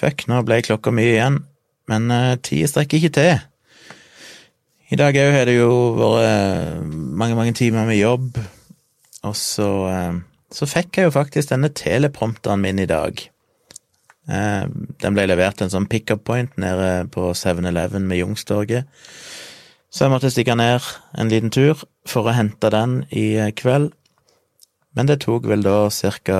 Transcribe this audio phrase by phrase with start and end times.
[0.00, 1.34] Fuck, nå ble klokka mye igjen,
[1.92, 3.42] men uh, tida strekker ikke til.
[4.90, 8.38] I dag òg har det jo vært mange, mange timer med jobb,
[9.28, 10.16] og så, uh,
[10.48, 13.26] så fikk jeg jo faktisk denne teleprompteren min i dag.
[14.30, 18.86] Den ble levert en sånn pickup point nede på 7-Eleven med Youngstorget,
[19.90, 20.86] så jeg måtte stikke ned
[21.18, 23.90] en liten tur for å hente den i kveld.
[24.94, 26.38] Men det tok vel da cirka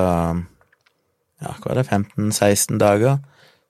[1.41, 3.19] ja, hva er det, 15-16 dager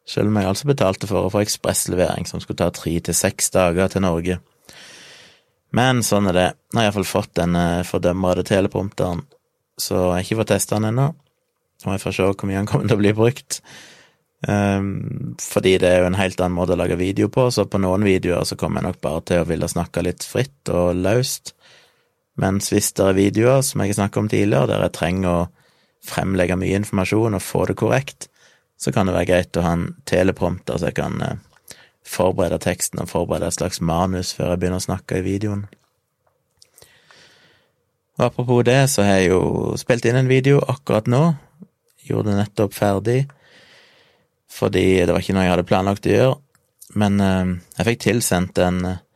[0.09, 3.53] selv om jeg altså betalte for å få ekspresslevering, som skulle ta tre til seks
[3.55, 4.39] dager til Norge.
[5.77, 6.49] Men sånn er det.
[6.73, 7.55] Nå har jeg iallfall fått den
[7.87, 9.23] fordømrede teleprompteren,
[9.79, 11.13] så jeg har ikke fått testa den ennå.
[11.87, 13.61] Og jeg får se hvor mye den kommer til å bli brukt.
[14.41, 17.81] Um, fordi det er jo en helt annen måte å lage video på, så på
[17.81, 21.55] noen videoer så kommer jeg nok bare til å ville snakke litt fritt og løst.
[22.41, 25.49] Mens hvis det er videoer, som jeg har snakket om tidligere, der jeg trenger å
[26.09, 28.31] fremlegge mye informasjon og få det korrekt,
[28.81, 31.37] så kan det være greit å ha en teleprompter, så jeg kan eh,
[32.07, 35.67] forberede teksten og forberede et slags manus før jeg begynner å snakke i videoen.
[38.19, 41.23] Og apropos det, så har jeg jo spilt inn en video akkurat nå.
[42.09, 43.21] Gjorde det nettopp ferdig,
[44.51, 46.35] fordi det var ikke noe jeg hadde planlagt å gjøre.
[47.01, 49.07] Men eh, jeg fikk tilsendt en eh,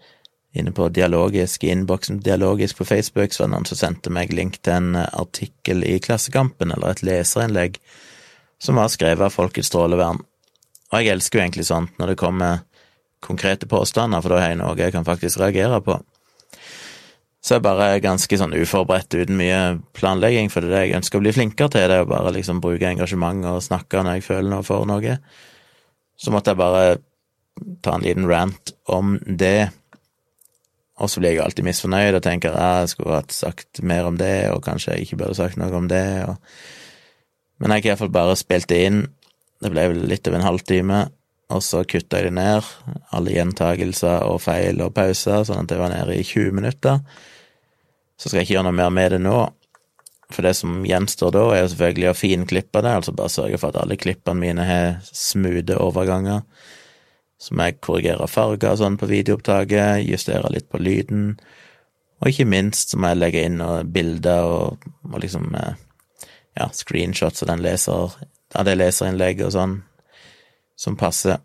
[0.55, 4.33] inne på dialogisk, i innboksen dialogisk på Facebook, så var det noen som sendte meg
[4.36, 7.81] link til en artikkel i Klassekampen, eller et leserinnlegg,
[8.62, 10.22] som var skrevet av Folkets strålevern.
[10.92, 12.64] Og jeg elsker jo egentlig sånt når det kommer
[13.24, 15.97] konkrete påstander, for da har jeg noe jeg kan faktisk reagere på.
[17.44, 19.58] Så jeg bare er ganske sånn uforberedt uten mye
[19.97, 22.88] planlegging, for det jeg ønsker å bli flinkere til, det er å bare liksom bruke
[22.88, 25.19] engasjement og snakke når jeg føler noe for noe.
[26.16, 26.84] Så måtte jeg bare
[27.84, 29.69] ta en liten rant om det.
[31.02, 34.16] Og så blir jeg alltid misfornøyd og tenker at jeg skulle hatt sagt mer om
[34.16, 36.06] det, og kanskje jeg ikke burde sagt noe om det.
[36.25, 36.38] og
[37.62, 39.05] men jeg har iallfall bare spilt det inn.
[39.62, 41.00] Det ble vel litt over en halvtime,
[41.55, 42.70] og så kutta jeg det ned.
[43.14, 47.02] Alle gjentagelser og feil og pauser, sånn at det var nede i 20 minutter.
[48.19, 49.38] Så skal jeg ikke gjøre noe mer med det nå.
[50.32, 53.71] For det som gjenstår da, er jo selvfølgelig å finklippe det, altså bare sørge for
[53.71, 56.42] at alle klippene mine har smoothe overganger.
[57.38, 61.34] Så må jeg korrigere farger og sånn på videoopptaket, justere litt på lyden.
[62.22, 63.60] Og ikke minst så må jeg legge inn
[63.92, 65.75] bilder og, og liksom eh,
[66.54, 68.15] ja, screenshots av den leser,
[68.54, 69.75] av det leserinnlegget og sånn,
[70.78, 71.41] som passer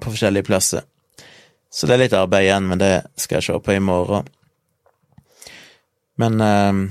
[0.00, 0.84] på forskjellige plasser.
[1.72, 4.28] Så det er litt arbeid igjen, men det skal jeg se på i morgen.
[6.20, 6.82] Men eh,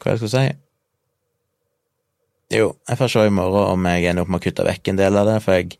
[0.00, 0.46] hva jeg skulle si?
[2.52, 5.00] Jo, jeg får se i morgen om jeg ender opp med å kutte vekk en
[5.00, 5.78] del av det, for jeg,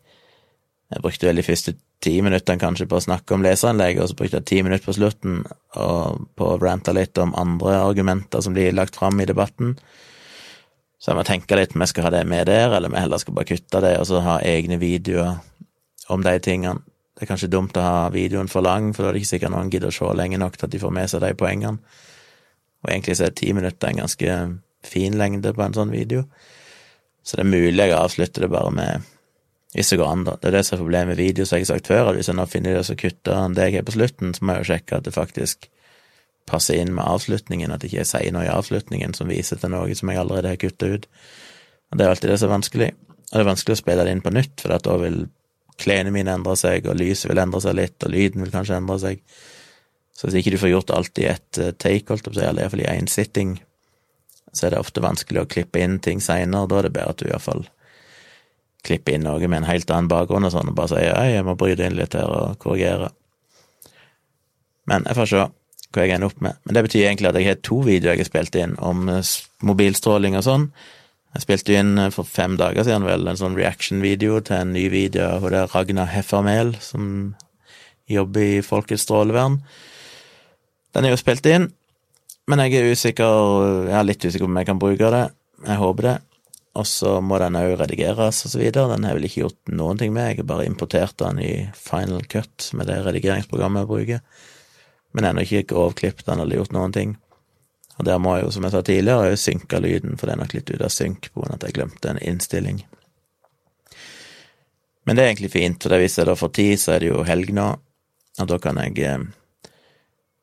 [0.92, 4.18] jeg brukte vel de første ti minuttene kanskje på å snakke om leserinnlegget, og så
[4.18, 5.38] brukte jeg ti minutter på slutten
[5.78, 9.76] og på å rante litt om andre argumenter som blir lagt fram i debatten.
[10.98, 13.04] Så jeg må tenke litt om jeg skal ha det med der, eller om jeg
[13.04, 15.36] heller skal bare kutte det og så ha egne videoer
[16.12, 16.80] om de tingene.
[17.16, 19.54] Det er kanskje dumt å ha videoen for lang, for da er det ikke sikkert
[19.54, 22.00] noen gidder å se lenge nok til at de får med seg de poengene.
[22.84, 24.34] Og egentlig så er ti minutter en ganske
[24.86, 26.26] fin lengde på en sånn video.
[27.24, 29.12] Så det er mulig jeg avslutter det bare med
[29.76, 30.36] hvis det går an, da.
[30.40, 32.30] Det er det som er problemet med video, som jeg har sagt før, at hvis
[32.30, 34.68] jeg nå finner det så kutter det jeg har på slutten, så må jeg jo
[34.70, 35.66] sjekke at det faktisk
[36.46, 39.94] passe inn med avslutningen, at ikke jeg sier noe i avslutningen som viser til noe
[39.98, 41.08] som jeg allerede har kutta ut.
[41.90, 42.90] Og Det er alltid det som er vanskelig.
[43.26, 45.26] Og det er vanskelig å spille det inn på nytt, for da vil
[45.82, 48.98] klærne mine endre seg, og lyset vil endre seg litt, og lyden vil kanskje endre
[49.02, 49.22] seg.
[50.16, 52.38] Så hvis ikke du får gjort alt i ett eh, take, holdt jeg på å
[52.38, 53.56] si, eller iallfall i én sitting,
[54.56, 56.70] så er det ofte vanskelig å klippe inn ting seinere.
[56.70, 57.66] Da er det bedre at du iallfall
[58.86, 61.56] klipper inn noe med en helt annen bakgrunn og sånn, og bare sier 'jeg må
[61.58, 63.10] bryte inn litt her og korrigere'.
[64.86, 65.48] Men jeg får se
[65.94, 66.58] hva jeg ender opp med.
[66.64, 69.32] Men det betyr egentlig at jeg har to videoer jeg har spilt inn om eh,
[69.66, 70.68] mobilstråling og sånn.
[71.36, 74.86] Jeg spilte inn eh, for fem dager siden vel en sånn reaction-video til en ny
[74.92, 77.34] video av det er Ragna Heffermel, som
[78.10, 79.60] jobber i Folkets strålevern.
[80.96, 81.70] Den er jo spilt inn,
[82.46, 85.26] men jeg er usikker, jeg er litt usikker på om jeg kan bruke det.
[85.66, 86.16] Jeg håper det.
[86.76, 88.90] Og så må den òg redigeres og så videre.
[88.92, 91.52] Den har jeg vel ikke gjort noen ting med, jeg har bare importert den i
[91.76, 94.52] Final Cut med det redigeringsprogrammet jeg bruker
[95.16, 97.16] men ennå ikke grovklippet den eller gjort noen ting.
[97.96, 100.42] Og der må jeg jo, som jeg sa tidligere, jeg synke lyden, for det er
[100.42, 102.82] nok litt ute av synk på grunn av at jeg glemte en innstilling.
[105.08, 107.24] Men det er egentlig fint, for hvis jeg da får tid, så er det jo
[107.24, 107.66] helg nå,
[108.42, 109.24] og da kan jeg eh,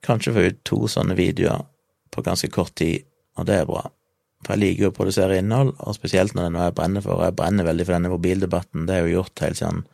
[0.08, 1.68] kanskje få ut to sånne videoer
[2.14, 3.06] på ganske kort tid,
[3.38, 3.84] og det er bra.
[4.44, 7.06] For jeg liker jo å produsere innhold, og spesielt når det er noe jeg brenner
[7.06, 9.86] for, og jeg brenner veldig for denne mobildebatten, det er jo gjort helt siden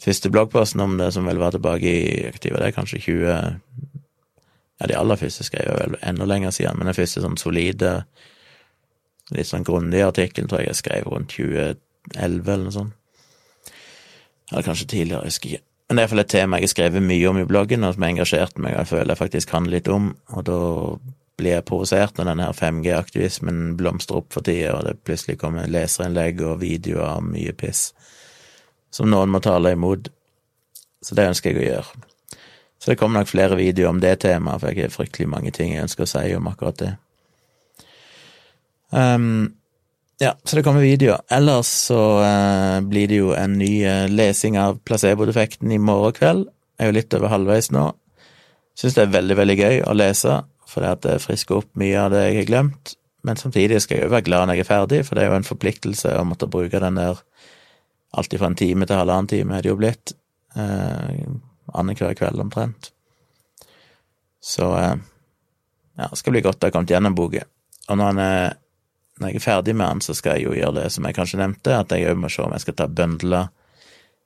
[0.00, 3.26] første bloggposten om det, som vel var tilbake i aktiva, det er kanskje 20
[4.80, 8.06] Ja, de aller første skrev jeg vel enda lenger siden, men den første sånn solide,
[9.28, 12.94] litt sånn grundige artikkelen tror jeg jeg skrev rundt 2011 eller noe sånt.
[14.50, 15.64] Eller kanskje tidligere, jeg husker ikke.
[15.90, 18.06] Men det er iallfall et tema jeg har skrevet mye om i bloggen, og som
[18.06, 20.58] har engasjert meg, og jeg føler jeg faktisk kan litt om, og da
[21.40, 26.40] blir jeg provosert når denne 5G-aktivismen blomstrer opp for tida, og det plutselig kommer leserinnlegg
[26.46, 27.90] og videoer og mye piss
[28.90, 30.10] som noen må tale imot.
[31.04, 32.06] Så det ønsker jeg å gjøre.
[32.80, 35.74] Så det kommer nok flere videoer om det temaet, for jeg har fryktelig mange ting
[35.74, 36.92] jeg ønsker å si om akkurat det.
[38.90, 39.52] Um,
[40.20, 41.20] ja, så det kommer videoer.
[41.32, 46.46] Ellers så uh, blir det jo en ny uh, lesing av placebo-defekten i morgen kveld.
[46.80, 47.90] Jeg er jo litt over halvveis nå.
[48.80, 50.38] Syns det er veldig, veldig gøy å lese,
[50.68, 52.94] for det frisker opp mye av det jeg har glemt.
[53.28, 55.36] Men samtidig skal jeg jo være glad når jeg er ferdig, for det er jo
[55.36, 57.20] en forpliktelse å måtte bruke den der
[58.10, 60.14] alltid fra en time til halvannen time, er det jo blitt.
[60.56, 61.22] Eh,
[61.70, 62.90] Annenhver kveld, omtrent.
[64.42, 64.96] Så eh,
[65.96, 67.44] ja, det skal bli godt å ha kommet gjennom boka.
[67.90, 68.58] Og når er
[69.20, 71.40] når jeg er ferdig med den, så skal jeg jo gjøre det som jeg kanskje
[71.42, 73.42] nevnte, at jeg òg må se om jeg skal ta bøndla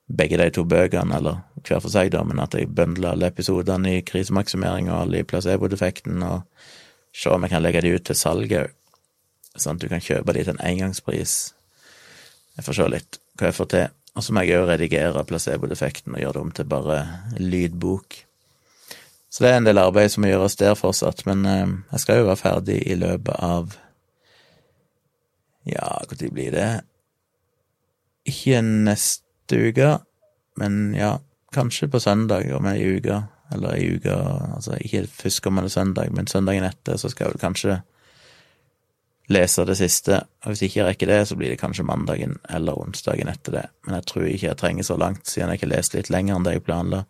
[0.07, 3.97] begge de to bøkene, eller hver for seg, da, men at jeg bøndler alle episodene
[3.97, 6.45] i krisemaksimering og alle i placebo-defekten, og
[7.11, 8.71] se om jeg kan legge de ut til salg òg,
[9.57, 11.35] sånn at du kan kjøpe de til en engangspris.
[12.55, 13.93] Jeg får se litt hva jeg får til.
[14.15, 16.99] Og så må jeg òg redigere placebo-defekten og gjøre det om til bare
[17.35, 18.21] lydbok.
[19.27, 22.21] Så det er en del arbeid som må gjøres der fortsatt, men eh, jeg skal
[22.21, 23.75] jo være ferdig i løpet av
[25.65, 26.69] ja, når blir det?
[28.29, 29.89] Ikke neste uke,
[30.61, 31.17] men ja,
[31.53, 33.23] kanskje på søndag om ei uke.
[33.53, 34.13] Eller ei uke,
[34.55, 37.75] altså ikke førstkommende søndag, men søndagen etter, så skal jeg vel kanskje
[39.31, 40.19] lese det siste.
[40.43, 43.65] Og hvis ikke jeg rekker det, så blir det kanskje mandagen eller onsdagen etter det.
[43.85, 46.37] Men jeg tror ikke jeg trenger så langt, siden jeg ikke har lest litt lenger
[46.37, 47.05] enn det jeg planla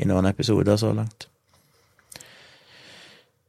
[0.00, 1.26] i noen episoder så langt.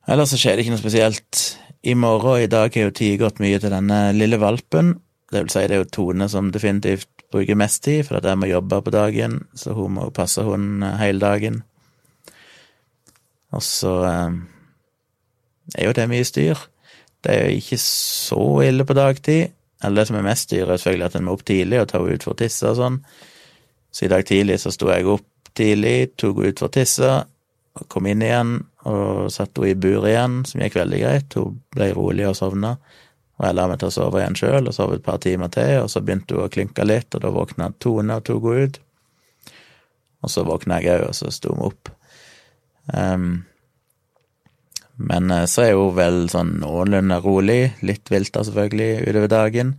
[0.09, 1.42] Ellers så skjer det ikke noe spesielt
[1.81, 4.95] i morgen og i dag har jo tid gått mye til denne lille valpen.
[5.31, 8.38] Det vil si, det er jo Tone som definitivt bruker mest tid, for at jeg
[8.38, 11.62] må jobbe på dagen, så hun må passe hunden eh, hele dagen.
[13.56, 14.36] Og så eh,
[15.77, 16.59] er jo det mye styr.
[17.21, 19.57] Det er jo ikke så ille på dagtid.
[19.81, 22.01] Eller det som er mest dyre, er selvfølgelig at en må opp tidlig og ta
[22.01, 22.97] henne ut for å tisse og sånn.
[23.91, 27.13] Så i dag tidlig så sto jeg opp tidlig, tok henne ut for å tisse,
[27.91, 28.57] kom inn igjen,
[28.89, 31.38] og satte henne i bur igjen, som gikk veldig greit.
[31.38, 32.75] Hun ble rolig og sovna.
[33.41, 35.79] Og jeg la meg til å sove igjen sjøl, og sove et par timer til,
[35.81, 38.81] og så begynte hun å klynke litt, og da våkna Tone og tok henne ut.
[40.21, 41.89] Og så våkna jeg òg, og så sto vi opp.
[42.94, 43.41] Um,
[45.09, 49.75] men eh, så er hun vel sånn noenlunde rolig, litt vilt da selvfølgelig, utover dagen.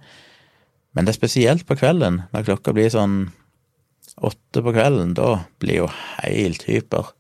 [0.92, 3.16] Men det er spesielt på kvelden, når klokka blir sånn
[4.22, 7.12] åtte på kvelden, da blir hun helt hyper.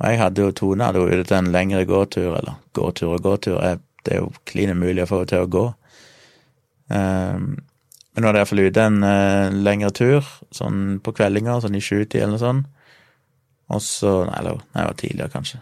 [0.00, 3.60] Og jeg hadde jo Tone hadde jo ute en lengre gåtur, eller gåtur og gåtur,
[4.04, 5.66] det er jo klin umulig å få henne til å gå.
[6.90, 7.50] Um,
[8.10, 12.24] men nå hadde iallfall ute en uh, lengre tur, sånn på kveldinga, sånn i sjutida
[12.24, 12.70] eller noe sånt.
[13.70, 15.60] Og så nei, det var tidligere, kanskje.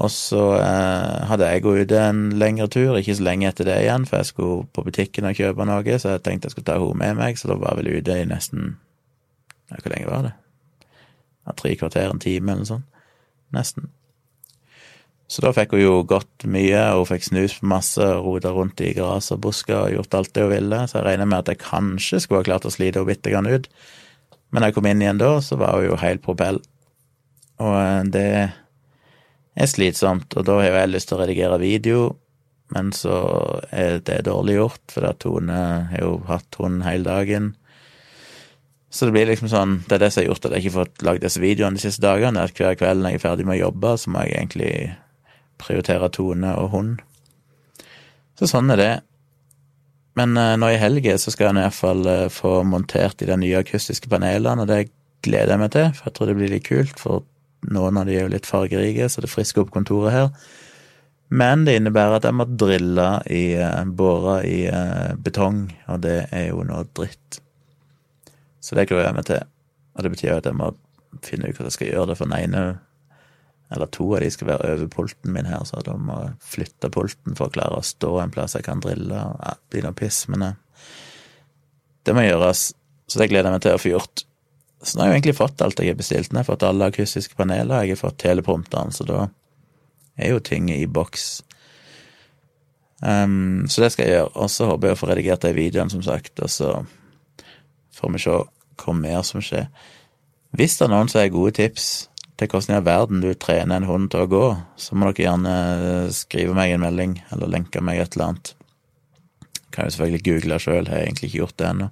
[0.00, 3.76] Og så eh, hadde jeg gått ute en lengre tur, ikke så lenge etter det
[3.82, 6.78] igjen, for jeg skulle på butikken og kjøpe noe, så jeg tenkte jeg skulle ta
[6.80, 8.76] henne med meg, så da var jeg vel ute i nesten
[9.68, 10.32] ja, Hvor lenge var det?
[11.42, 12.88] Ja, tre kvarter, en time eller noe sånt
[13.52, 13.90] nesten.
[15.32, 18.80] Så da fikk hun jo gått mye, og hun fikk snus på masse, rota rundt
[18.84, 21.52] i gras og busker og gjort alt det hun ville, så jeg regner med at
[21.52, 23.68] jeg kanskje skulle ha klart å slite henne bitte grann ut.
[24.52, 26.60] Men da jeg kom inn igjen da, så var hun jo helt propell.
[27.62, 28.26] Og eh, det
[29.54, 32.04] er slitsomt, og da har jeg lyst til å redigere video,
[32.72, 33.16] men så
[33.70, 35.58] er det dårlig gjort, for Tone
[35.90, 37.52] har jo hatt hund hele dagen.
[38.92, 40.84] Så det blir liksom sånn, det er det som har gjort at jeg ikke har
[40.86, 42.44] fått lagd disse videoene de siste dagene.
[42.44, 44.72] At hver kveld når jeg er ferdig med å jobbe, så må jeg egentlig
[45.62, 47.00] prioritere Tone og hund.
[48.36, 48.92] Så sånn er det.
[50.20, 53.62] Men uh, nå i helga så skal jeg iallfall uh, eh, få montert de nye
[53.62, 54.90] akustiske panelene, og det
[55.24, 57.00] gleder jeg meg til, for jeg tror det blir litt kult.
[57.00, 57.24] For
[57.70, 60.30] noen av de er jo litt fargerike, så det frisker opp kontoret her.
[61.32, 63.84] Men det innebærer at jeg må drille i uh,
[64.44, 67.40] i uh, betong, og det er jo noe dritt.
[68.60, 69.46] Så det gruer jeg meg til.
[69.96, 70.74] Og det betyr at jeg må
[71.24, 72.64] finne ut hva jeg skal gjøre det, for den ene
[73.72, 76.90] eller to av de skal være over pulten min her, så da må jeg flytte
[76.92, 79.16] pulten for å klare å stå en plass jeg kan drille.
[79.16, 80.58] Ja, det blir noe piss, men eh,
[82.04, 82.66] det må gjøres.
[83.08, 84.24] Så det gleder jeg meg til å få gjort.
[84.82, 86.32] Så nå har jeg jo egentlig fått alt jeg har bestilt.
[86.32, 89.20] Jeg har fått alle akustiske paneler, jeg har fått teleprompteren, så da
[90.18, 91.42] er jo ting i boks.
[93.02, 94.32] Um, så det skal jeg gjøre.
[94.34, 96.72] Og så håper jeg å få redigert de videoene, som sagt, og så
[97.96, 98.38] får vi se
[98.82, 99.68] hva mer som skjer.
[100.56, 102.08] Hvis det er noen som har gode tips
[102.40, 104.44] til hvordan i all verden du trener en hund til å gå,
[104.80, 105.54] så må dere gjerne
[106.16, 108.52] skrive meg en melding, eller lenke meg et eller annet.
[109.72, 111.88] Kan jo selvfølgelig google sjøl, har jeg egentlig ikke gjort det ennå.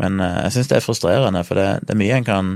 [0.00, 2.50] Men eh, jeg syns det er frustrerende, for det, det, er mye en kan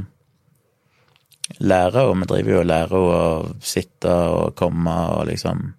[1.58, 3.22] lære, og vi driver jo og lærer å
[3.62, 5.72] sitte og komme og liksom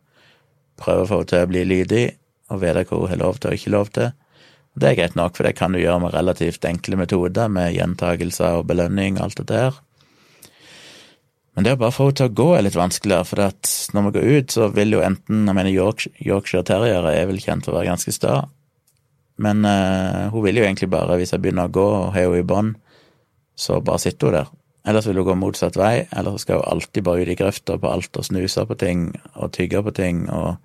[0.82, 2.08] prøve å få til å bli lydig,
[2.52, 4.12] og vite hva hun har lov til og ikke lov til.
[4.72, 8.62] Det er greit nok, for det kan du gjøre med relativt enkle metoder, med gjentagelser
[8.62, 9.80] og belønning og alt det der.
[11.52, 13.44] Men det å bare få henne til å gå er litt vanskeligere, for
[13.92, 17.68] når vi går ut, så vil jo enten Jeg mener, Yorkshire terriere er vel kjent
[17.68, 18.46] for å være ganske sta,
[19.42, 22.42] men uh, hun vil jo egentlig bare, hvis jeg begynner å gå og har henne
[22.44, 22.76] i bånd,
[23.58, 24.52] så bare sitter hun der.
[24.92, 27.78] Ellers vil hun gå motsatt vei, eller så skal hun alltid bare ut i grøfta
[27.82, 30.56] på alt og snuse på ting og tygge på ting, og,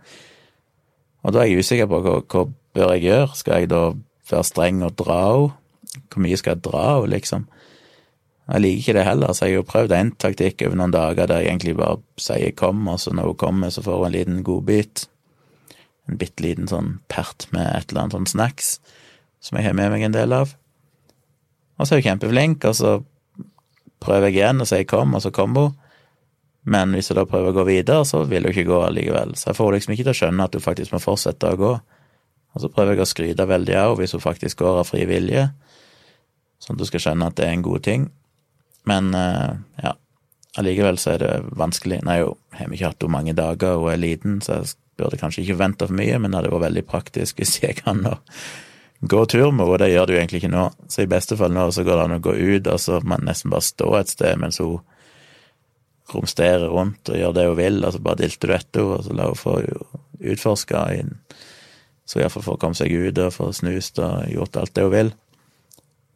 [1.25, 3.29] og da er jeg usikker på hva, hva bør jeg gjøre?
[3.37, 3.83] Skal jeg da
[4.31, 5.63] være streng og dra henne?
[6.13, 7.47] Hvor mye skal jeg dra henne, liksom?
[8.47, 11.27] Jeg liker ikke det heller, så jeg har jo prøvd en taktikk over noen dager
[11.27, 14.15] der jeg egentlig bare sier kom, og så når hun kommer, så får hun en
[14.15, 15.09] liten godbit.
[16.07, 18.77] En bitte liten sånn pert med et eller annet sånn snacks
[19.43, 20.55] som jeg har med meg en del av.
[21.77, 22.93] Og så er hun kjempeflink, og så
[24.03, 25.77] prøver jeg igjen og sier kom, og så kommer hun.
[26.67, 29.37] Men hvis jeg da prøver å gå videre, så vil hun ikke gå allikevel.
[29.39, 31.75] Så jeg får liksom ikke til å skjønne at hun faktisk må fortsette å gå.
[32.57, 35.05] Og så prøver jeg å skryte veldig av henne hvis hun faktisk går av fri
[35.07, 35.45] vilje,
[36.63, 38.09] sånn at du skal skjønne at det er en god ting.
[38.89, 39.53] Men eh,
[39.85, 39.93] ja,
[40.61, 42.01] allikevel så er det vanskelig.
[42.07, 45.21] Nei, jo, har vi ikke hatt henne mange dager, hun er liten, så jeg burde
[45.21, 48.05] kanskje ikke vente for mye, men det hadde vært veldig praktisk hvis jeg kan
[49.01, 50.67] gå tur med henne, og det gjør jo egentlig ikke nå.
[50.89, 53.27] Så i beste fall nå så går det an å gå ut, og så man
[53.29, 54.79] nesten bare stå et sted mens hun
[56.13, 59.07] romsterer rundt og gjør det hun vil, og så bare dilter du etter henne, og
[59.07, 59.59] så lar hun få
[60.17, 61.15] utforska inn.
[62.07, 65.09] så iallfall få komme seg ut og få snust og gjort alt det hun vil.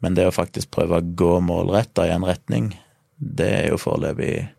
[0.01, 2.71] Men det å faktisk prøve å gå målretta i en retning,
[3.21, 4.49] det er jo foreløpig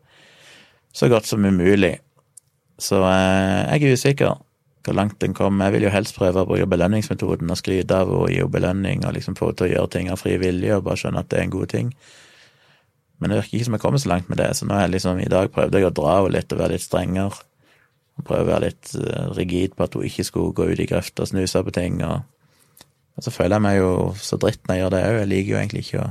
[0.94, 1.96] så godt som umulig.
[2.78, 4.40] Så eh, jeg er usikker
[4.82, 5.68] hvor langt den kommer.
[5.68, 9.06] Jeg vil jo helst prøve å bruke belønningsmetoden og skryte av og gi henne belønning
[9.06, 11.38] og liksom få til å gjøre ting av fri vilje og bare skjønne at det
[11.38, 11.92] er en god ting.
[13.22, 14.96] Men det virker ikke som jeg kommer så langt med det, så nå har jeg
[14.96, 17.46] liksom i dag prøvd å dra henne litt og være litt strengere.
[18.18, 20.88] Og prøve å være litt eh, rigid på at hun ikke skulle gå ut i
[20.90, 22.28] grøfta og snuse på ting og
[23.12, 25.16] og så føler jeg meg jo så dritt når jeg gjør det òg.
[25.18, 26.06] Jeg liker jo egentlig ikke å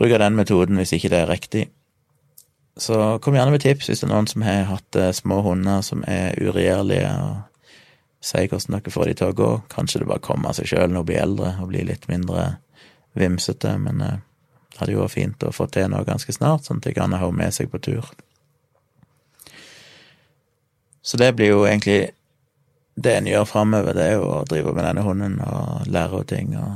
[0.00, 1.66] bruke den metoden hvis ikke det er riktig.
[2.80, 5.82] Så kom gjerne med tips hvis det er noen som har hatt eh, små hunder
[5.84, 9.50] som er uregjerlige, og sier hvordan dere får de til å gå.
[9.72, 12.46] Kanskje det bare kommer av seg sjøl når hun blir eldre og blir litt mindre
[13.18, 14.22] vimsete, men eh,
[14.70, 17.12] det hadde jo vært fint å få til noe ganske snart, sånn at de kan
[17.12, 18.08] ha henne med seg på tur.
[21.02, 22.12] Så det blir jo egentlig
[23.00, 26.28] det en gjør framover, det er jo å drive med denne hunden og lære henne
[26.32, 26.72] ting og,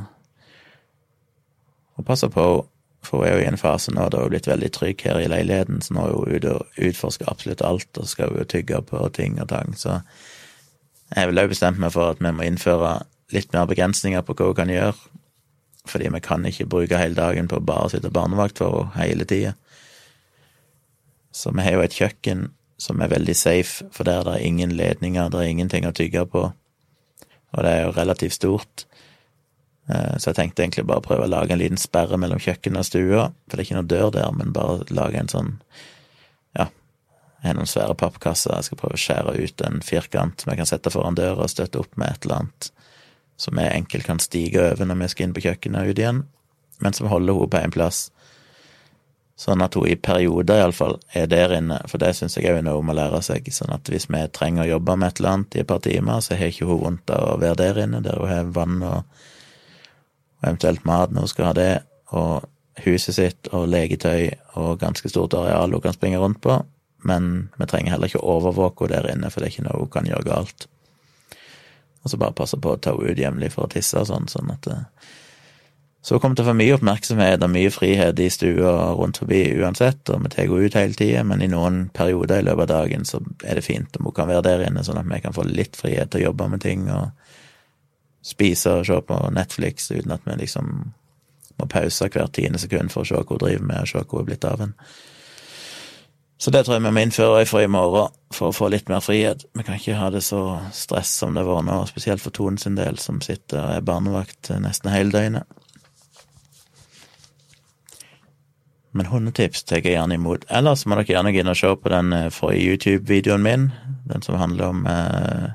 [1.97, 2.71] og passe på henne.
[3.15, 5.31] Hun er jo i en fase nå da hun er blitt veldig trygg her i
[5.31, 9.03] leiligheten, så nå er hun ute og utforsker absolutt alt og skal jo tygge på
[9.17, 9.75] ting og tang.
[9.79, 10.01] Så
[11.15, 12.97] jeg vel òg bestemt meg for at vi må innføre
[13.35, 14.97] litt mer begrensninger på hva hun kan gjøre.
[15.85, 19.29] Fordi vi kan ikke bruke hele dagen på å bare sitte barnevakt for henne hele
[19.29, 19.55] tida.
[21.35, 22.49] Så vi har jo et kjøkken
[22.81, 26.25] som er veldig safe, for der er det ingen ledninger, det er ingenting å tygge
[26.31, 26.43] på,
[27.55, 28.85] og det er jo relativt stort.
[29.89, 32.81] Eh, så jeg tenkte egentlig bare å prøve å lage en liten sperre mellom kjøkkenet
[32.81, 35.51] og stua, for det er ikke noe dør der, men bare lage en sånn,
[36.57, 36.71] ja,
[37.43, 40.71] en noen svære pappkasser, jeg skal prøve å skjære ut en firkant som jeg kan
[40.71, 42.71] sette foran døra og støtte opp med et eller annet
[43.37, 46.21] som jeg enkelt kan stige over når vi skal inn på kjøkkenet og ut igjen,
[46.83, 48.01] men som holder henne på én plass.
[49.39, 52.67] Sånn at hun i perioder iallfall er der inne, for det syns jeg òg er
[52.69, 53.49] noe hun må lære seg.
[53.51, 56.23] Sånn at hvis vi trenger å jobbe med et eller annet i et par timer,
[56.23, 59.25] så har ikke hun vondt av å være der inne, der hun har vann og,
[60.45, 61.73] og eventuelt mat når hun skal ha det,
[62.15, 64.29] og huset sitt og legetøy
[64.61, 66.61] og ganske stort areal hun kan springe rundt på.
[67.05, 69.83] Men vi trenger heller ikke å overvåke henne der inne, for det er ikke noe
[69.83, 70.69] hun kan gjøre galt.
[72.05, 74.29] Og så bare passe på å ta henne ut jevnlig for å tisse og sånn,
[74.29, 74.79] sånn at det,
[76.05, 79.39] så hun kommer til å få mye oppmerksomhet og mye frihet i stua rundt forbi
[79.57, 82.83] uansett, og vi tar henne ut hele tida, men i noen perioder i løpet av
[82.83, 85.33] dagen så er det fint om hun kan være der inne, sånn at vi kan
[85.33, 87.33] få litt frihet til å jobbe med ting og
[88.25, 90.71] spise og se på Netflix uten at vi liksom
[91.61, 94.07] må pause hvert tiende sekund for å se hva hun driver med, og se hva
[94.11, 94.79] hun er blitt av en.
[96.37, 99.05] Så det tror jeg vi må innføre fra i morgen for å få litt mer
[99.05, 99.45] frihet.
[99.55, 102.59] Vi kan ikke ha det så stress som det har vært nå, spesielt for Tone
[102.61, 105.61] sin del, som sitter og er barnevakt nesten hele døgnet.
[108.95, 110.45] Men hundetips tar jeg gjerne imot.
[110.55, 113.65] Ellers må dere gjerne gå inn og se på den eh, forrige YouTube-videoen min,
[114.07, 115.49] den som handler om eh,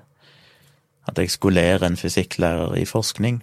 [1.09, 3.41] at jeg skolerer en fysikklærer i forskning.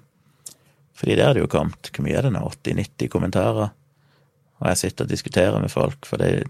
[0.96, 3.75] Fordi det hadde jo kommet hvor mye er det nå, 80-90 kommentarer.
[4.56, 6.46] Og jeg sitter og diskuterer med folk, for det,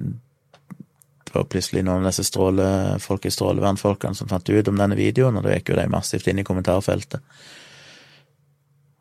[1.26, 2.66] det var plutselig noen av disse stråle,
[3.02, 6.28] folk i strålevernfolkene som fant ut om denne videoen, og da gikk jo de massivt
[6.30, 7.25] inn i kommentarfeltet.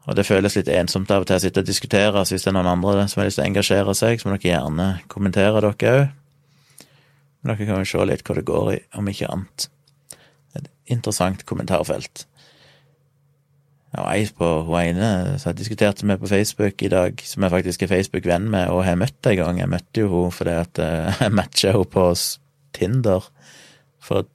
[0.05, 2.51] Og det føles litt ensomt av og til å sitte og diskutere, så hvis det
[2.51, 5.61] er noen andre som har lyst til å engasjere seg, så må dere gjerne kommentere,
[5.61, 5.85] dere òg.
[7.41, 9.69] Men dere kan jo se litt hva det går i, om ikke annet.
[10.91, 12.25] Interessant kommentarfelt.
[13.95, 17.53] Og ei på hun ene som jeg diskuterte med på Facebook i dag, som jeg
[17.53, 19.61] faktisk er Facebook-venn med og har møtt en gang.
[19.61, 22.07] Jeg møtte jo henne fordi at eh, jeg matcha henne på
[22.75, 23.29] Tinder
[24.03, 24.27] for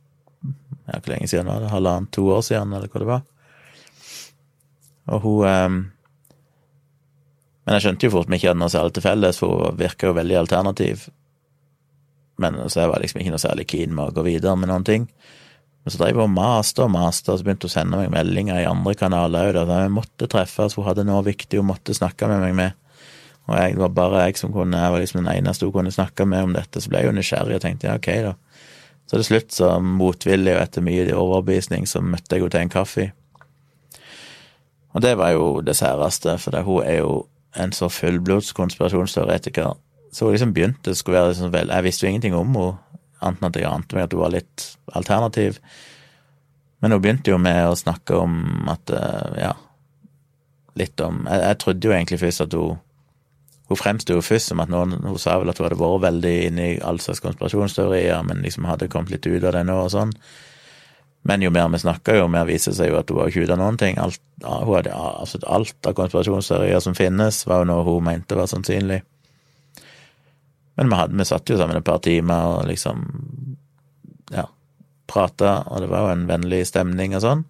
[0.91, 1.71] ja, hvor lenge siden var det?
[1.71, 3.25] Halvannet, to år siden, eller hva det var.
[5.11, 5.81] Og hun um,
[7.67, 10.09] Men jeg skjønte jo fort vi ikke hadde noe særlig til felles, for hun virka
[10.09, 11.05] jo veldig alternativ.
[12.41, 14.87] Men så jeg var liksom ikke noe særlig keen med å gå videre med noen
[14.89, 15.05] ting.
[15.85, 18.13] Men så drev hun og maste og maste, og så begynte hun å sende meg
[18.13, 19.71] meldinger i andre kanaler òg.
[19.71, 22.77] Vi måtte treffes, hun hadde noe viktig hun måtte snakke med meg med.
[23.49, 25.95] Og jeg, det var bare jeg som kunne, jeg var liksom den eneste hun kunne
[25.95, 26.83] snakke med om dette.
[26.83, 28.37] Så ble jeg jo nysgjerrig og tenkte ja, ok, da.
[29.11, 32.71] Så til slutt, så motvillig og etter mye overbevisning, så møtte jeg henne til en
[32.71, 33.07] kaffe.
[34.95, 37.25] Og det var jo det særeste, for det, hun er jo
[37.59, 39.75] en så fullblods konspirasjonsteoretiker.
[40.13, 42.79] Så hun liksom begynte, skulle være liksom vel Jeg visste jo ingenting om henne,
[43.21, 44.67] annet enn at jeg ante meg at hun var litt
[44.99, 45.59] alternativ.
[46.81, 49.51] Men hun begynte jo med å snakke om at eh, Ja,
[50.81, 52.79] litt om Jeg, jeg trodde jo egentlig først at hun
[53.71, 56.37] hun fremsto jo først som at noen Hun sa vel at hun hadde vært veldig
[56.49, 59.93] inne i all slags konspirasjonsteorier, men liksom hadde kommet litt ut av det nå og
[59.95, 60.11] sånn.
[61.23, 63.45] Men jo mer vi snakka, jo mer viser det seg jo at hun var ikke
[63.45, 64.01] ute av noen ting.
[64.03, 68.51] Alt, hun hadde, altså alt av konspirasjonsteorier som finnes, var jo noe hun mente var
[68.51, 69.03] sannsynlig.
[70.81, 73.03] Men vi, hadde, vi satt jo sammen et par timer og liksom
[74.33, 74.47] ja,
[75.11, 77.45] prata, og det var jo en vennlig stemning og sånn.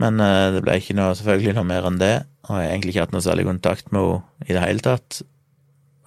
[0.00, 2.14] Men eh, det ble ikke noe, selvfølgelig noe mer enn det.
[2.44, 5.22] Og jeg har egentlig ikke hatt noe særlig kontakt med henne i det hele tatt,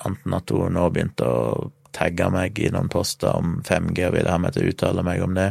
[0.05, 4.31] anten at hun nå begynte å tagge meg i noen poster om 5G og ville
[4.31, 5.49] ha meg til å uttale meg om det.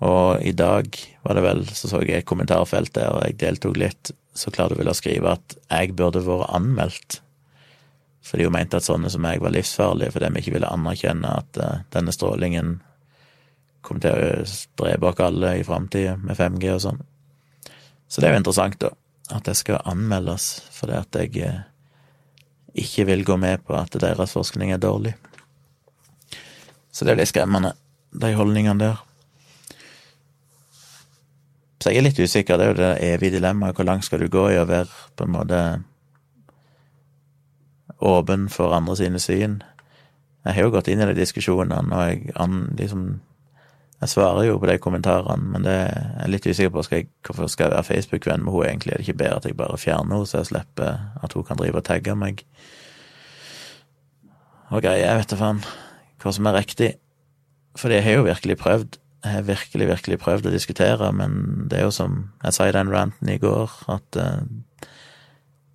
[0.00, 0.88] Og i dag
[1.26, 4.74] var det vel, så så jeg et kommentarfelt der, og jeg deltok litt, så klarte
[4.74, 7.20] hun vel å skrive at jeg burde vært anmeldt.
[8.24, 11.60] Fordi hun mente at sånne som meg var livsfarlige fordi vi ikke ville anerkjenne at
[11.60, 12.78] uh, denne strålingen
[13.80, 14.42] kom til å
[14.80, 17.00] drepe oss alle i framtida med 5G og sånn.
[18.10, 18.90] Så det er jo interessant, da,
[19.32, 21.60] at det skal anmeldes fordi at jeg eh,
[22.84, 25.14] ikke vil gå med på at deres forskning er dårlig.
[26.92, 27.72] Så det er litt skremmende,
[28.10, 28.98] de holdningene der.
[31.80, 34.28] Så jeg er litt usikker, det er jo det evige dilemmaet, hvor langt skal du
[34.28, 35.60] gå i å være på en måte
[38.00, 39.60] åpen for andre sine syn?
[40.44, 42.32] Jeg har jo gått inn i de diskusjonene, og jeg
[42.78, 43.20] liksom
[44.00, 47.08] jeg svarer jo på de kommentarene, men det er jeg litt usikker på skal jeg,
[47.26, 48.92] hvorfor skal jeg være Facebook-venn med henne egentlig.
[48.94, 51.60] Er det ikke bedre at jeg bare fjerner henne, så jeg slipper at hun kan
[51.60, 52.40] drive og tagge meg?
[54.70, 55.60] Og greier, jeg vet da faen
[56.20, 56.90] hva som er riktig.
[57.76, 58.98] For jeg har jo virkelig prøvd.
[59.20, 62.74] Jeg har virkelig, virkelig prøvd å diskutere, men det er jo som jeg sa i
[62.76, 64.40] den ranten i går, at uh,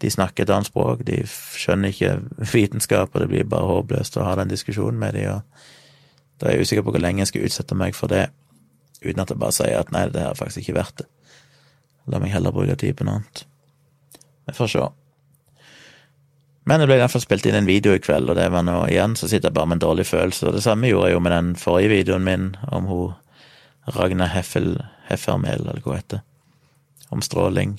[0.03, 2.17] de snakker et annet språk, de skjønner ikke
[2.51, 5.41] vitenskap, og det blir bare håpløst å ha den diskusjonen med dem.
[6.39, 8.27] da er jeg usikker på hvor lenge jeg skal utsette meg for det,
[9.01, 11.07] uten at jeg bare sier at nei, det her er faktisk ikke verdt det.
[12.11, 13.45] La meg heller bruke tid på noe annet.
[14.45, 14.83] Vi får se.
[16.65, 18.65] Men det ble i hvert fall spilt inn en video i kveld, og det var
[18.65, 20.47] nå igjen, så sitter jeg bare med en dårlig følelse.
[20.49, 23.13] Og det samme gjorde jeg jo med den forrige videoen min om hun
[23.95, 24.79] Ragna Heffel,
[25.09, 26.23] Heffermel, eller hva hun heter,
[27.13, 27.75] om stråling.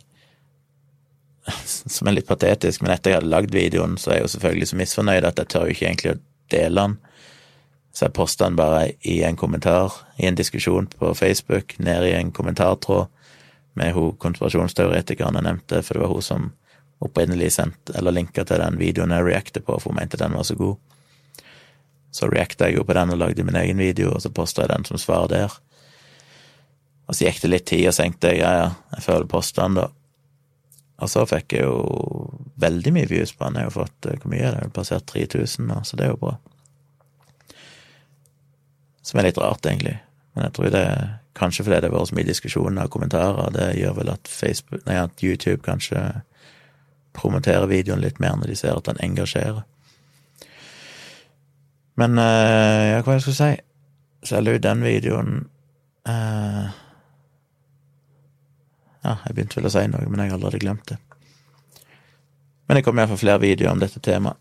[1.97, 4.71] Som er litt patetisk, men etter jeg hadde lagd videoen, så er jeg jo selvfølgelig
[4.71, 6.23] så misfornøyd at jeg tør jo ikke egentlig å
[6.55, 6.97] dele den.
[7.97, 12.17] Så jeg posta den bare i en kommentar, i en diskusjon på Facebook, ned i
[12.19, 13.07] en kommentartråd
[13.77, 16.51] med hun konspirasjonsteoretikeren jeg nevnte, for det var hun som
[17.05, 20.47] opprinnelig sendte, eller linka til den videoen jeg reacta på, for hun mente den var
[20.49, 20.77] så god.
[22.13, 24.73] Så reacta jeg jo på den og lagde min egen video, og så posta jeg
[24.73, 25.53] den som svar der.
[27.07, 29.67] Og så gikk det litt tid, og så tenkte jeg ja, ja, jeg føler posta
[29.67, 29.91] den, da.
[30.97, 32.31] Og så fikk jeg jo
[32.61, 33.59] veldig mye views på den.
[33.59, 34.73] Jeg har jo fått Hvor mye er det?
[34.73, 36.37] Passert 3000 nå, så det er jo bra.
[39.05, 39.99] Som er litt rart, egentlig.
[40.35, 40.87] Men jeg tror det
[41.37, 44.81] kanskje fordi det har vært så mye diskusjoner og kommentarer, det gjør vel at, Facebook,
[44.87, 46.01] nei, at YouTube kanskje
[47.17, 49.63] promoterer videoen litt mer når de ser at den engasjerer.
[51.97, 53.53] Men uh, ja, hva jeg skulle si?
[54.33, 55.39] La ut den videoen
[56.09, 56.73] uh,
[59.07, 60.99] Ja, jeg begynte vel å si noe, men jeg har allerede glemt det.
[62.67, 64.41] Men det kommer iallfall flere videoer om dette temaet,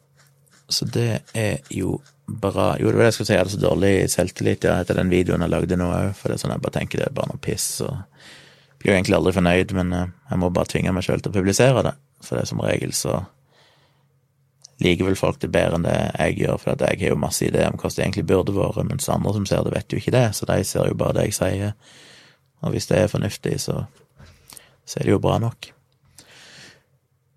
[0.74, 2.72] så det er jo bra.
[2.82, 5.12] Jo, det var det jeg skulle si, jeg hadde så dårlig selvtillit ja, etter den
[5.14, 7.30] videoen jeg lagde nå òg, for det er sånn jeg bare tenker det er bare
[7.30, 8.00] noe piss, og
[8.82, 11.36] blir jo egentlig aldri fornøyd, men eh, jeg må bare tvinge meg sjøl til å
[11.36, 11.94] publisere det,
[12.26, 13.20] for det er som regel så
[14.82, 17.70] liker vel folk det bedre enn det jeg gjør, for jeg har jo masse ideer
[17.70, 20.26] om hvordan det egentlig burde vært, mens andre som ser det, vet jo ikke det,
[20.36, 21.78] så de ser jo bare det jeg sier,
[22.66, 23.84] og hvis det er fornuftig, så
[24.86, 25.72] så er det jo bra nok.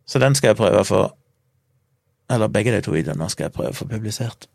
[0.09, 1.03] Så den skal jeg prøve å få
[2.29, 4.51] Eller begge de to videoene skal jeg prøve å få publisert.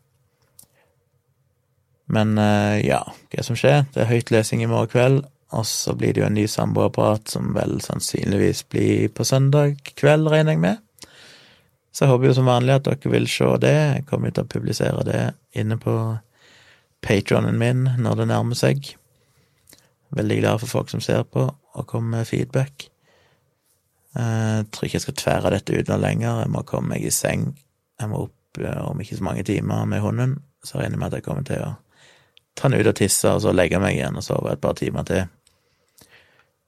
[2.06, 3.00] Men uh, ja,
[3.32, 3.88] hva som skjer?
[3.90, 5.16] Det er høytlesing i morgen kveld,
[5.50, 10.30] og så blir det jo en ny samboerprat som vel sannsynligvis blir på søndag kveld,
[10.30, 11.10] regner jeg med.
[11.90, 13.74] Så jeg håper jo som vanlig at dere vil se det.
[13.74, 15.24] Jeg kommer til å publisere det
[15.58, 15.96] inne på
[17.02, 18.94] patronen min når det nærmer seg.
[20.14, 22.88] Veldig glad for folk som ser på og komme med feedback.
[24.14, 26.44] Jeg eh, tror ikke jeg skal tvære dette ut noe lenger.
[26.44, 27.48] Jeg må komme meg i seng.
[28.00, 30.36] Jeg må opp om ikke så mange timer med hunden.
[30.62, 31.72] Så regner jeg med at jeg kommer til å
[32.54, 35.06] ta den ut og tisse, og så legge meg igjen og sove et par timer
[35.08, 35.26] til.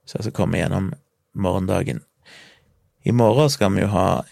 [0.07, 0.91] Så jeg skal komme gjennom
[1.35, 2.03] morgendagen.
[3.07, 4.25] I morgen skal vi jo ha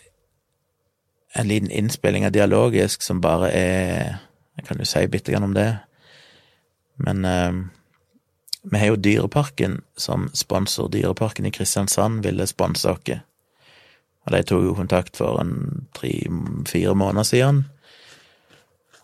[1.34, 4.20] en liten innspilling av Dialogisk som bare er
[4.54, 5.78] Jeg kan jo si bitte grann om det.
[7.02, 7.54] Men eh,
[8.64, 10.88] vi har jo Dyreparken som sponsor.
[10.88, 13.20] Dyreparken i Kristiansand ville sponse oss.
[14.24, 17.64] Og de tok jo kontakt for en tre-fire måneder siden.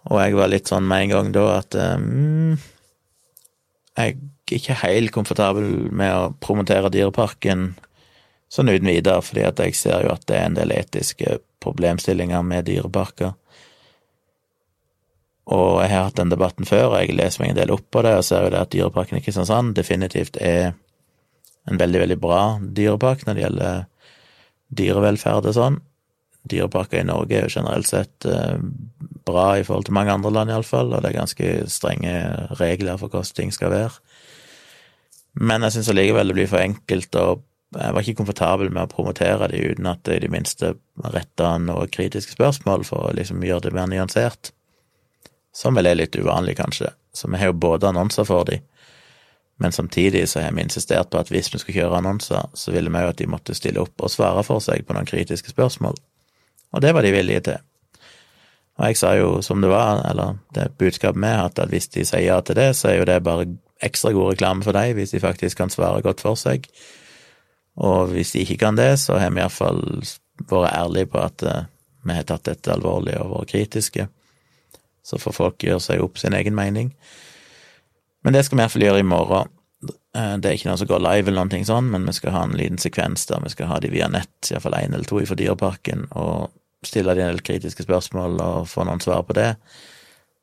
[0.08, 2.56] Og jeg var litt sånn med en gang da at um,
[3.98, 7.74] jeg er ikke helt komfortabel med å promotere Dyreparken
[8.50, 12.42] sånn uten videre, fordi at jeg ser jo at det er en del etiske problemstillinger
[12.42, 13.36] med dyreparker.
[15.50, 18.04] Og jeg har hatt den debatten før, og jeg leser meg en del opp på
[18.06, 20.76] det, og ser jo det at Dyreparken i Kristiansand definitivt er
[21.68, 23.80] en veldig, veldig bra dyrepark når det gjelder
[24.80, 25.80] dyrevelferd og sånn.
[26.50, 28.62] Dyreparker i Norge er jo generelt sett eh,
[29.26, 32.14] bra i forhold til mange andre land, iallfall, og det er ganske strenge
[32.62, 33.98] regler for hvordan ting skal være.
[35.42, 38.90] Men jeg syns allikevel det blir for enkelt, og jeg var ikke komfortabel med å
[38.94, 40.72] promotere det uten at det i det minste
[41.10, 44.54] retta noen kritiske spørsmål for å liksom gjøre det mer nyansert
[45.56, 46.92] som vel er litt uvanlig, kanskje.
[47.14, 48.60] Så vi har jo både annonser for de,
[49.60, 52.88] men samtidig så har vi insistert på at hvis vi skulle kjøre annonser, så ville
[52.92, 55.98] vi jo at de måtte stille opp og svare for seg på noen kritiske spørsmål.
[56.72, 57.58] Og det var de villige til.
[58.80, 62.30] Og jeg sa jo som det var, eller det budskapet hatt, at hvis de sier
[62.30, 63.50] ja til det, så er jo det bare
[63.84, 66.64] ekstra god reklame for dem, hvis de faktisk kan svare godt for seg.
[67.76, 69.82] Og hvis de ikke kan det, så har vi iallfall
[70.48, 71.68] vært ærlige på at uh,
[72.08, 74.08] vi har tatt dette alvorlig og vært kritiske.
[75.06, 76.92] Så får folk gjøre seg opp sin egen mening.
[78.24, 79.52] Men det skal vi iallfall gjøre i morgen.
[80.16, 82.44] Eh, det er ikke noe som går live, eller noe sånn, men vi skal ha
[82.46, 85.38] en liten sekvens der vi skal ha de via nett, iallfall én eller to fra
[85.38, 86.50] Dyreparken, og
[86.86, 89.52] stille de en del kritiske spørsmål og få noen svar på det,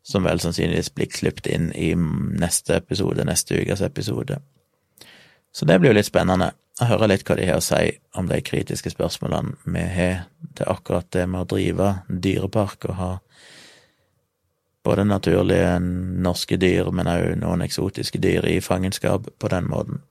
[0.08, 4.39] som vel sannsynligvis blir klippet inn i neste episode, neste ukes episode.
[5.52, 8.30] Så det blir jo litt spennende å høre litt hva de har å si om
[8.30, 13.10] de kritiske spørsmålene vi har til akkurat det med å drive dyrepark og ha
[14.88, 15.80] både naturlige
[16.23, 20.02] norske dyr, men òg noen eksotiske dyr i fangenskap på den måten.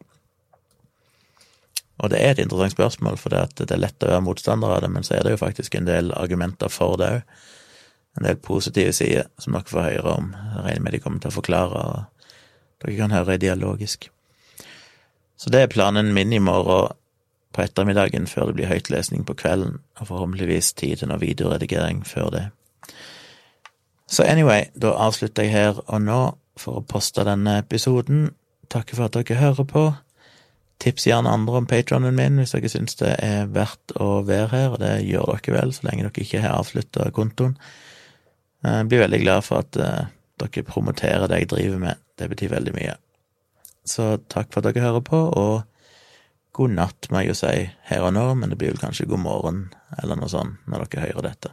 [1.96, 4.90] Og det er et interessant spørsmål, for det, er lett å være motstander av det,
[4.92, 7.38] men så er det jo faktisk en del argumenter for det òg.
[8.16, 10.28] En del positive sider som dere får høre om.
[10.32, 14.06] Jeg regner med de kommer til å forklare, og dere kan høre dialogisk.
[15.36, 16.96] Så det er planen min i morgen
[17.52, 22.32] på ettermiddagen før det blir høytlesning på kvelden, og forhåpentligvis tid til noe videoredigering før
[22.32, 22.46] det.
[24.06, 26.20] Så anyway, da avslutter jeg her og nå
[26.56, 28.30] for å poste denne episoden.
[28.72, 29.86] Takker for at dere hører på.
[30.82, 34.74] Tips gjerne andre om patronen min hvis dere syns det er verdt å være her,
[34.74, 37.56] og det gjør dere vel så lenge dere ikke har avslutta kontoen.
[38.66, 40.08] Jeg blir veldig glad for at uh,
[40.42, 42.02] dere promoterer det jeg driver med.
[42.18, 42.96] Det betyr veldig mye.
[43.86, 45.64] Så takk for at dere hører på, og
[46.56, 47.54] god natt, må jeg jo si
[47.90, 49.62] her og nå, men det blir vel kanskje god morgen
[50.00, 51.52] eller noe sånt når dere hører dette.